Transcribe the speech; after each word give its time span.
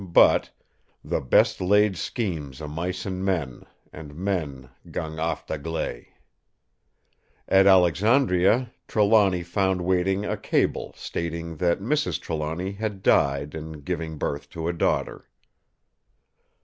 But 0.03 0.49
'The 1.03 1.21
best 1.21 1.61
laid 1.61 1.95
schemes 1.95 2.59
o' 2.59 2.67
mice 2.67 3.05
and 3.05 3.23
men 3.23 3.67
Gang 4.89 5.19
aft 5.19 5.51
agley.' 5.51 6.07
At 7.47 7.67
Alexandria, 7.67 8.71
Trelawny 8.87 9.43
found 9.43 9.81
waiting 9.85 10.25
a 10.25 10.37
cable 10.37 10.91
stating 10.97 11.57
that 11.57 11.81
Mrs. 11.81 12.19
Trelawny 12.19 12.71
had 12.71 13.03
died 13.03 13.53
in 13.53 13.73
giving 13.81 14.17
birth 14.17 14.49
to 14.49 14.67
a 14.67 14.73
daughter. 14.73 15.29